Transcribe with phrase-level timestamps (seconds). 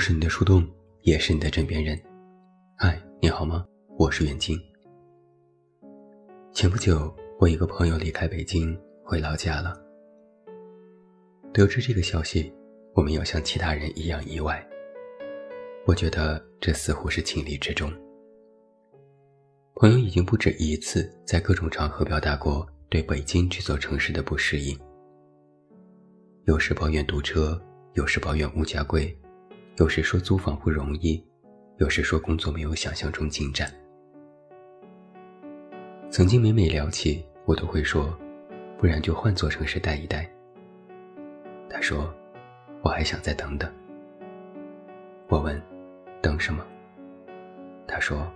[0.00, 0.66] 是你的树洞，
[1.02, 2.00] 也是你的枕边人。
[2.74, 3.66] 嗨，你好吗？
[3.98, 4.58] 我是远近。
[6.54, 8.74] 前不久，我一个朋友离开北京
[9.04, 9.78] 回老家了。
[11.52, 12.50] 得知这个消息，
[12.94, 14.66] 我没有像其他人一样意外。
[15.86, 17.92] 我觉得这似乎是情理之中。
[19.74, 24.78] 朋友已经不止一次在各种场合表达过对北京这座城市的不适应，
[26.46, 27.60] 有时抱怨堵车，
[27.92, 29.14] 有时抱怨物价贵。
[29.80, 31.24] 有时说租房不容易，
[31.78, 33.72] 有时说工作没有想象中进展。
[36.10, 38.14] 曾经每每聊起，我都会说，
[38.76, 40.30] 不然就换座城市待一待。
[41.70, 42.12] 他说，
[42.82, 43.72] 我还想再等等。
[45.30, 45.58] 我问，
[46.20, 46.62] 等什么？
[47.88, 48.30] 他说，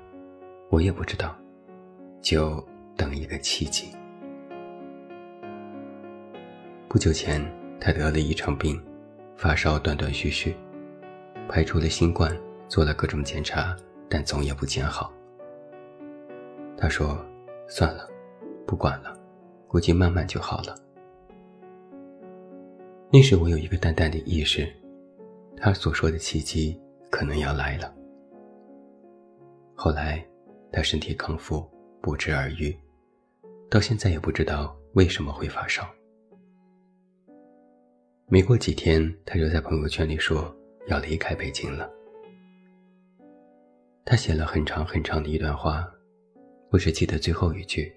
[0.71, 1.37] 我也不知道，
[2.23, 3.95] 就等一个契机。
[6.89, 7.39] 不久前，
[7.79, 8.83] 他得了一场病，
[9.37, 10.57] 发烧断断续续。
[11.49, 12.37] 排除了新冠，
[12.69, 13.77] 做了各种检查，
[14.09, 15.13] 但总也不见好。
[16.77, 17.19] 他说
[17.69, 18.09] ：“算了，
[18.67, 19.17] 不管了，
[19.69, 20.75] 估计慢慢就好了。”
[23.13, 24.69] 那时我有一个淡淡的意识，
[25.57, 27.95] 他所说的奇迹可能要来了。
[29.75, 30.27] 后来，
[30.73, 31.65] 他身体康复，
[32.01, 32.77] 不治而愈，
[33.71, 35.89] 到现在也不知道为什么会发烧。
[38.27, 40.53] 没过几天，他就在朋友圈里说。
[40.87, 41.91] 要离开北京了。
[44.05, 45.91] 他写了很长很长的一段话，
[46.71, 47.93] 我只记得最后一句：“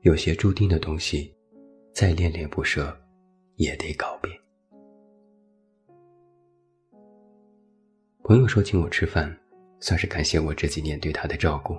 [0.00, 1.34] 有些注定的东西，
[1.92, 2.96] 再恋恋不舍，
[3.56, 4.32] 也得告别。”
[8.24, 9.38] 朋友说请我吃饭，
[9.80, 11.76] 算是感谢我这几年对他的照顾。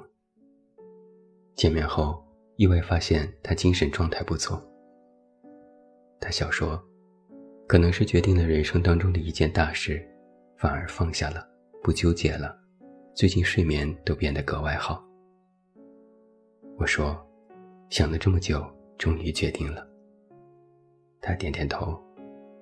[1.56, 2.24] 见面后，
[2.58, 4.62] 意外发现他精神状态不错。
[6.20, 6.80] 他笑说。
[7.68, 10.06] 可能是决定了人生当中的一件大事，
[10.58, 11.48] 反而放下了，
[11.82, 12.56] 不纠结了。
[13.16, 15.04] 最近睡眠都变得格外好。
[16.78, 17.18] 我说，
[17.90, 18.64] 想了这么久，
[18.98, 19.88] 终于决定了。
[21.22, 22.00] 他点点头，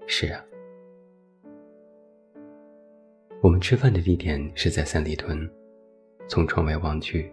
[0.07, 0.41] 是啊。
[3.41, 5.49] 我们吃饭的地点是在三里屯，
[6.29, 7.29] 从窗外望去，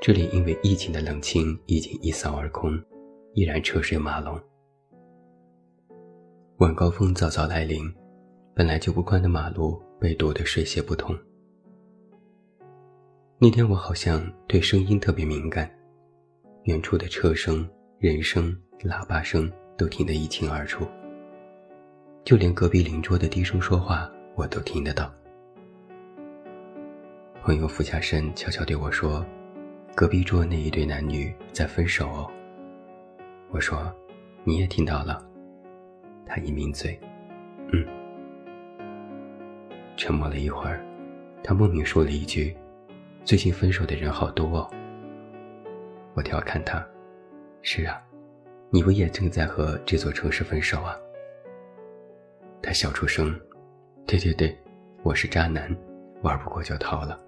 [0.00, 2.82] 这里因为疫情的冷清已经一扫而空，
[3.34, 4.40] 依然车水马龙。
[6.60, 7.90] 晚高峰早早来临，
[8.54, 11.18] 本来就不宽的马路被堵得水泄不通。
[13.38, 15.70] 那天我好像对声音特别敏感，
[16.64, 17.66] 远处的车声、
[17.98, 20.86] 人声、喇叭声都听得一清二楚，
[22.24, 25.10] 就连隔壁邻桌的低声说话我都听得到。
[27.42, 29.24] 朋友俯下身悄悄对我说
[29.96, 32.30] ：“隔壁桌那一对男女在分手哦。”
[33.50, 33.90] 我说
[34.44, 35.26] ：“你也听到了。”
[36.32, 36.96] 他一抿嘴，
[37.72, 37.84] 嗯。
[39.96, 40.80] 沉默了一会儿，
[41.42, 42.56] 他莫名说了一句
[43.26, 44.70] ：“最近分手的人好多哦。”
[46.14, 46.86] 我调侃他
[47.62, 48.00] ：“是啊，
[48.70, 50.96] 你不也正在和这座城市分手啊？”
[52.62, 53.34] 他笑出声
[54.06, 54.56] ：“对对对，
[55.02, 55.76] 我是渣男，
[56.22, 57.20] 玩不过就逃了。”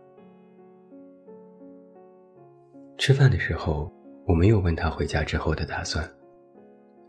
[2.98, 3.92] 吃饭的时候，
[4.28, 6.08] 我没有问他回家之后的打算，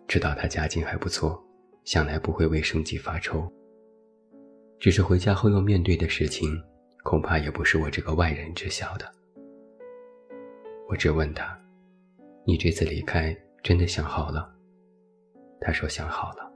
[0.07, 1.39] 知道他家境还不错。
[1.83, 3.51] 想来不会为生计发愁，
[4.79, 6.49] 只是回家后要面对的事情，
[7.03, 9.11] 恐怕也不是我这个外人知晓的。
[10.89, 11.59] 我只问他
[12.45, 14.53] ：“你这次离开真的想好了？”
[15.59, 16.51] 他说：“想好了。”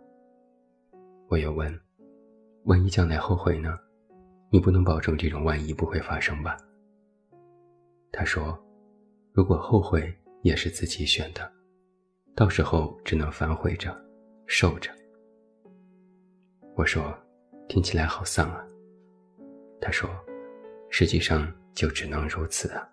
[1.30, 1.78] 我又问
[2.66, 3.78] ：“万一将来后悔呢？
[4.50, 6.58] 你不能保证这种万一不会发生吧？”
[8.14, 8.58] 他说
[9.34, 11.52] ：“如果后悔也是自己选的，
[12.34, 13.94] 到时候只能反悔着，
[14.46, 14.90] 受着。”
[16.78, 17.12] 我说
[17.68, 18.64] ：“听起来好丧啊。”
[19.82, 20.08] 他说
[20.92, 22.88] ：“实际上就只能如此啊。”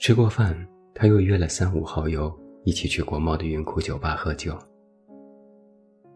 [0.00, 4.58] 吃过饭，他又约了三五好友一起去国贸的云库酒吧喝酒。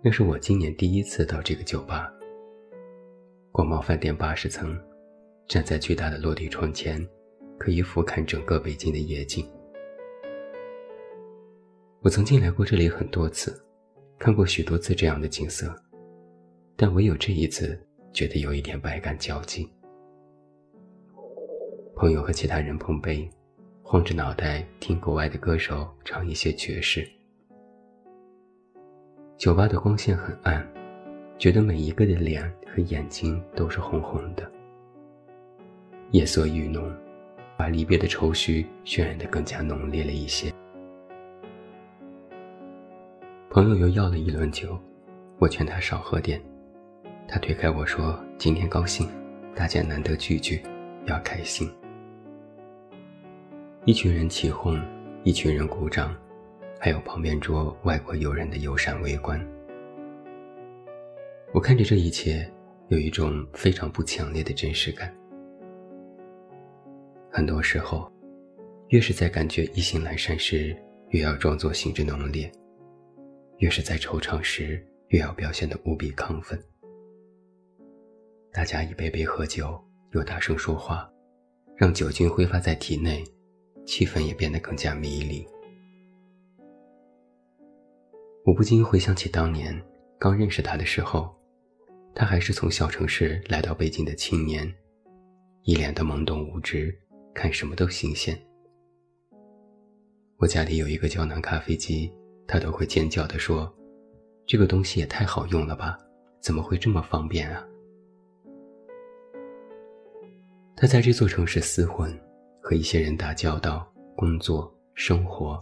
[0.03, 2.13] 那是我今年第一次到这个酒吧。
[3.53, 4.77] 国贸饭店八十层，
[5.47, 7.01] 站在巨大的落地窗前，
[7.59, 9.49] 可以俯瞰整个北京的夜景。
[12.01, 13.63] 我曾经来过这里很多次。
[14.19, 15.75] 看过许多次这样的景色，
[16.75, 17.79] 但唯有这一次
[18.13, 19.69] 觉得有一点百感交集。
[21.95, 23.29] 朋友和其他人碰杯，
[23.83, 27.07] 晃着脑袋听国外的歌手唱一些爵士。
[29.37, 30.67] 酒吧的光线很暗，
[31.39, 34.51] 觉得每一个的脸和眼睛都是红红的。
[36.11, 36.91] 夜色愈浓，
[37.57, 40.51] 把离别的愁绪渲染得更加浓烈了一些。
[43.57, 44.79] 朋友又要了一轮酒，
[45.39, 46.39] 我劝他少喝点，
[47.27, 49.09] 他推开我说：“今天高兴，
[49.55, 50.63] 大家难得聚聚，
[51.07, 51.67] 要开心。”
[53.87, 54.79] 一群人起哄，
[55.25, 56.15] 一群人鼓掌，
[56.79, 59.43] 还有旁边桌外国友人的友善围观。
[61.55, 62.47] 我看着这一切，
[62.89, 65.11] 有一种非常不强烈的真实感。
[67.31, 68.13] 很多时候，
[68.89, 70.77] 越是在感觉意兴阑珊时，
[71.09, 72.51] 越要装作兴致浓烈；
[73.59, 76.63] 越是在惆怅时，越要表现得无比亢奋。
[78.53, 79.83] 大家一杯杯喝酒，
[80.13, 81.11] 又大声说话，
[81.77, 83.25] 让酒精挥发在体内，
[83.87, 85.47] 气氛也变得更加迷离。
[88.45, 89.79] 我不禁回想起当年
[90.19, 91.35] 刚认识他的时候，
[92.15, 94.73] 他还是从小城市来到北京的青年，
[95.63, 96.95] 一脸的懵懂无知，
[97.35, 98.39] 看什么都新鲜。
[100.37, 102.13] 我家里有一个胶囊咖啡机，
[102.47, 103.73] 他都会尖叫地说
[104.47, 105.99] ：“这个东西也太好用了吧？
[106.41, 107.67] 怎么会这么方便啊？”
[110.77, 112.13] 他在这座城市厮混，
[112.61, 115.59] 和一些人打交道、工作、生活，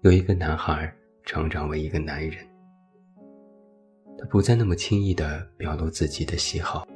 [0.00, 0.90] 有一个男孩
[1.22, 2.44] 成长为一个男人。
[4.18, 6.86] 他不再那么轻易地表露自己的喜好，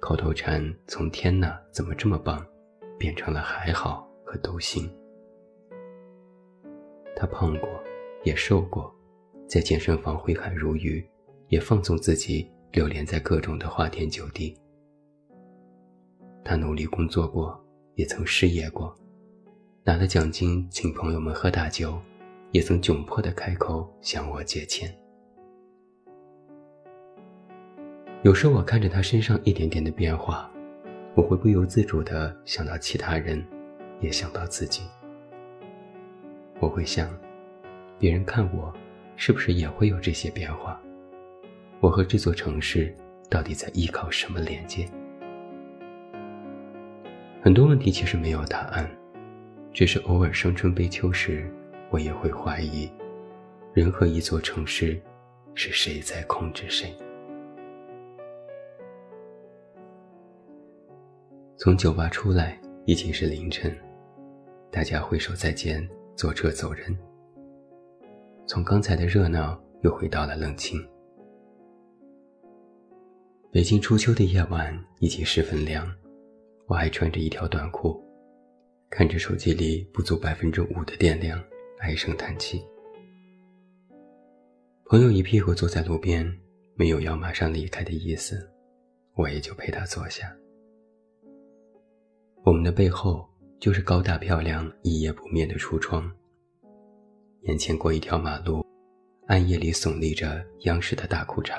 [0.00, 2.44] 口头禅从“天哪，怎么这么棒”，
[2.98, 4.90] 变成了“还好”和“都行”。
[7.14, 7.68] 他胖过，
[8.22, 8.94] 也瘦过，
[9.46, 11.04] 在健身房挥汗如雨，
[11.48, 14.56] 也放纵自己，流连在各种的花天酒地。
[16.44, 17.58] 他努力工作过，
[17.94, 18.94] 也曾失业过，
[19.84, 21.98] 拿了奖金请朋友们喝大酒，
[22.50, 24.94] 也曾窘迫的开口向我借钱。
[28.22, 30.50] 有时我看着他身上一点点的变化，
[31.14, 33.42] 我会不由自主的想到其他人，
[34.00, 34.82] 也想到自己。
[36.60, 37.10] 我会想，
[38.00, 38.72] 别人看我，
[39.14, 40.80] 是不是也会有这些变化？
[41.80, 42.94] 我和这座城市
[43.28, 44.88] 到底在依靠什么连接？
[47.42, 48.90] 很多问题其实没有答案，
[49.70, 51.52] 只是偶尔伤春悲秋时，
[51.90, 52.90] 我也会怀疑，
[53.74, 54.98] 人和一座城市，
[55.54, 56.96] 是谁在控制谁？
[61.58, 63.76] 从酒吧出来已经是凌晨，
[64.70, 65.86] 大家挥手再见，
[66.16, 66.96] 坐车走人。
[68.50, 70.76] 从刚才的热闹又回到了冷清。
[73.52, 75.88] 北京初秋的夜晚已经十分凉。
[76.66, 78.02] 我还穿着一条短裤，
[78.90, 81.40] 看着手机里不足百分之五的电量，
[81.78, 82.60] 唉声叹气。
[84.86, 86.36] 朋友一屁股坐在路边，
[86.74, 88.50] 没有要马上离开的意思，
[89.14, 90.28] 我也就陪他坐下。
[92.42, 93.24] 我们的背后
[93.60, 96.12] 就是高大漂亮、一夜不灭的橱窗，
[97.42, 98.64] 眼前过一条马路，
[99.26, 101.58] 暗夜里耸立着央视的大裤衩，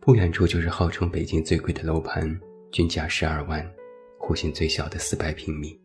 [0.00, 2.38] 不远处就是号称北京最贵的楼盘。
[2.72, 3.64] 均价十二万，
[4.18, 5.80] 户型最小的四百平米。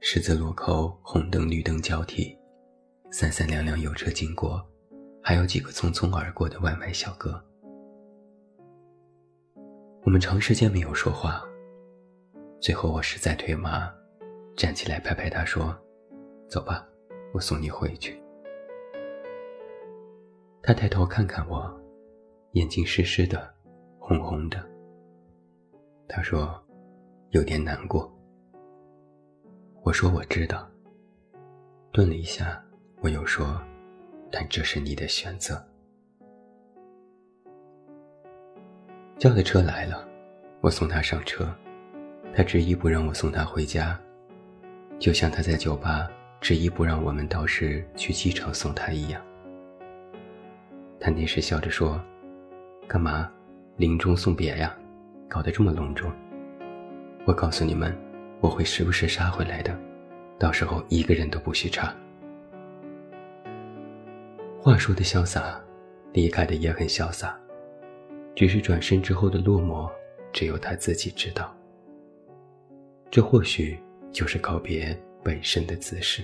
[0.00, 2.36] 十字路口红灯绿灯交替，
[3.12, 4.60] 三三两两有车经过，
[5.22, 7.40] 还有几个匆匆而过的外卖小哥。
[10.02, 11.44] 我们长时间没有说话，
[12.60, 13.88] 最后我实在腿麻，
[14.56, 15.78] 站起来拍拍他说
[16.48, 16.86] ：“走吧，
[17.32, 18.20] 我送你回去。”
[20.62, 21.80] 他抬头看看我，
[22.52, 23.54] 眼睛湿湿的，
[23.98, 24.64] 红红的。
[26.08, 26.62] 他说
[27.30, 28.10] ：“有点难过。”
[29.84, 30.68] 我说：“我知道。”
[31.92, 32.62] 顿了一下，
[33.00, 33.60] 我又说
[34.32, 35.62] ：“但这是你的选择。”
[39.18, 40.06] 叫的车来了，
[40.60, 41.52] 我送他上车，
[42.34, 43.98] 他执意不让我送他回家，
[44.98, 49.20] 就像他在酒吧执意不让我们到时去机场送他一样。
[51.00, 52.00] 他那时笑着说
[52.88, 53.30] ：“干嘛，
[53.76, 54.76] 临终送别呀？”
[55.28, 56.10] 搞得这么隆重，
[57.26, 57.94] 我告诉你们，
[58.40, 59.78] 我会时不时杀回来的，
[60.38, 61.94] 到时候一个人都不许差。
[64.58, 65.60] 话说的潇洒，
[66.14, 67.38] 离开的也很潇洒，
[68.34, 69.90] 只是转身之后的落寞，
[70.32, 71.54] 只有他自己知道。
[73.10, 73.78] 这或许
[74.10, 76.22] 就是告别本身的姿势。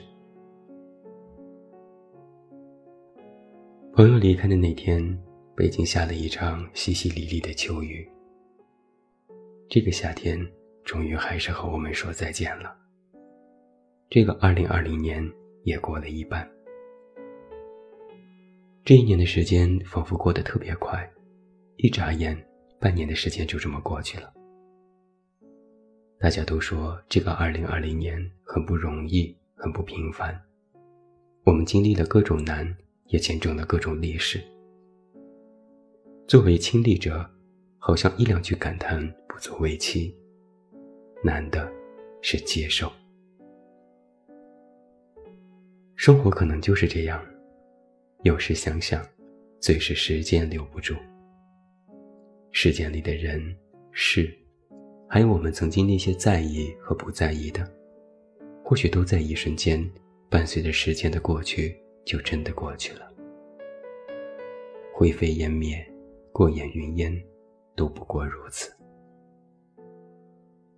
[3.93, 5.03] 朋友离开的那天，
[5.55, 8.09] 北京下了一场淅淅沥沥的秋雨。
[9.69, 10.39] 这个夏天
[10.85, 12.77] 终于还是和我们说再见了。
[14.11, 15.25] 这个二零二零年
[15.63, 16.49] 也过了一半。
[18.85, 21.09] 这一年的时间仿佛过得特别快，
[21.77, 22.37] 一眨眼，
[22.79, 24.33] 半年的时间就这么过去了。
[26.25, 30.35] 大家都说这个二零二零年很不容易，很不平凡。
[31.45, 32.67] 我们经历了各种难，
[33.09, 34.43] 也见证了各种历史。
[36.27, 37.31] 作为亲历者，
[37.77, 40.17] 好像一两句感叹不足为奇。
[41.23, 41.71] 难的
[42.23, 42.91] 是接受。
[45.95, 47.23] 生活可能就是这样，
[48.23, 49.07] 有时想想，
[49.61, 50.95] 最是时间留不住。
[52.51, 53.55] 时间里的人、
[53.93, 54.35] 事，
[55.15, 57.65] 还有我们曾经那些在意和不在意的，
[58.65, 59.89] 或许都在一瞬间，
[60.29, 63.09] 伴随着时间的过去，就真的过去了。
[64.93, 65.89] 灰飞烟灭，
[66.33, 67.17] 过眼云烟，
[67.77, 68.75] 都不过如此。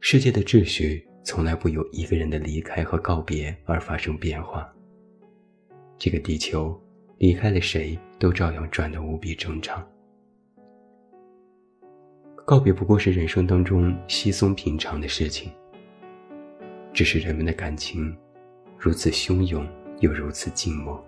[0.00, 4.70] 世界的秩序从来不由一个人的离开和告别而发生变化。
[5.96, 6.78] 这个地球
[7.16, 9.82] 离开了谁，都照样转得无比正常。
[12.46, 15.50] 告别不过是人生当中稀松平常的事情，
[16.92, 18.16] 只是人们的感情
[18.78, 19.66] 如此汹涌，
[19.98, 21.04] 又如此静默，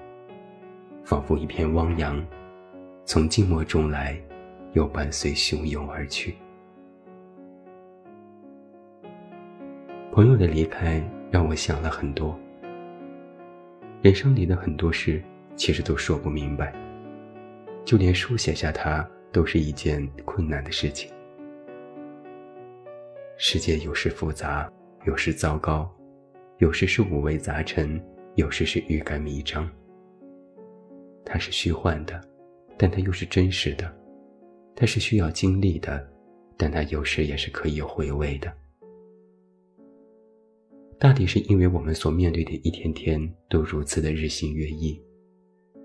[1.04, 2.20] 仿佛一片汪洋，
[3.04, 4.20] 从静默中来，
[4.72, 6.34] 又伴随汹涌而去。
[10.10, 12.36] 朋友的离开让我想了很多，
[14.02, 15.22] 人生里的很多事
[15.54, 16.74] 其实都说不明白，
[17.84, 21.08] 就连书写下它都是一件困难的事情。
[23.40, 24.68] 世界有时复杂，
[25.06, 25.88] 有时糟糕，
[26.58, 28.04] 有时是五味杂陈，
[28.34, 29.70] 有时是欲盖弥彰。
[31.24, 32.20] 它是虚幻的，
[32.76, 33.86] 但它又是真实的；
[34.74, 36.04] 它是需要经历的，
[36.56, 38.52] 但它有时也是可以回味的。
[40.98, 45.00] 大抵是因为我们所面对的一天天都如此的日新月异，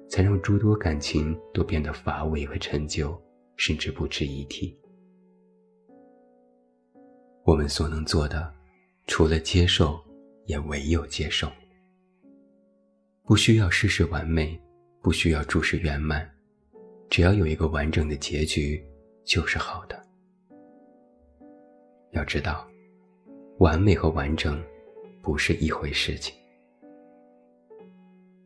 [0.09, 3.15] 才让诸多感情都变得乏味和陈旧，
[3.57, 4.75] 甚至不值一提。
[7.45, 8.53] 我们所能做的，
[9.05, 9.99] 除了接受，
[10.45, 11.51] 也唯有接受。
[13.25, 14.59] 不需要事事完美，
[15.01, 16.29] 不需要诸事圆满，
[17.09, 18.81] 只要有一个完整的结局，
[19.25, 20.01] 就是好的。
[22.11, 22.65] 要知道，
[23.59, 24.61] 完美和完整，
[25.21, 26.33] 不是一回事情。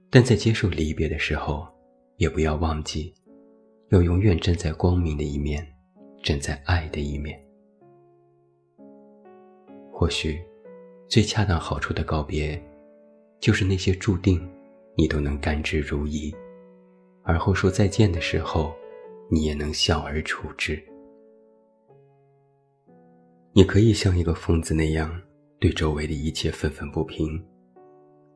[0.10, 1.68] 但在接受离别的时候，
[2.16, 3.14] 也不要忘记，
[3.90, 5.68] 要永远站在光明的一面，
[6.24, 7.47] 站在爱的一面。
[10.00, 10.40] 或许，
[11.10, 12.64] 最恰当好处的告别，
[13.40, 14.48] 就是那些注定
[14.96, 16.32] 你都能甘之如饴，
[17.24, 18.76] 而后说再见的时候，
[19.32, 20.80] 你也能笑而处之。
[23.54, 25.20] 你可以像一个疯子那样
[25.60, 27.44] 对周围的一切愤愤不平，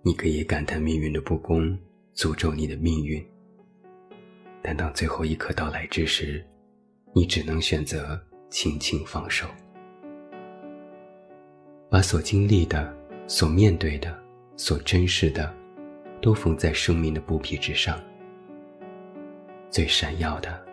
[0.01, 1.77] 你可以感叹命运的不公，
[2.15, 3.23] 诅咒你的命运。
[4.63, 6.43] 但当最后一刻到来之时，
[7.13, 9.45] 你只能选择轻轻放手。
[11.91, 12.95] 把所经历的、
[13.27, 14.17] 所面对的、
[14.55, 15.53] 所珍视的，
[16.21, 18.01] 都缝在生命的布匹之上。
[19.69, 20.65] 最闪耀的，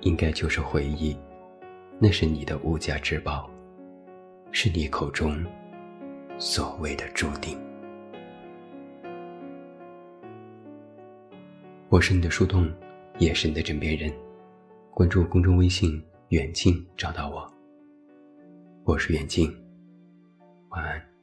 [0.00, 1.16] 应该就是回忆，
[2.00, 3.48] 那是你的无价之宝，
[4.50, 5.46] 是你口中
[6.38, 7.56] 所谓的注定。
[11.88, 12.68] 我是你的树洞，
[13.20, 14.12] 也是你的枕边人。
[14.90, 17.48] 关注公众微信“远近”，找到我。
[18.82, 19.63] 我是远近。
[20.74, 21.13] 晚安。